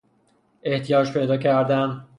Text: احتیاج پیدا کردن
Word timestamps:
احتیاج 0.63 1.11
پیدا 1.13 1.37
کردن 1.37 2.07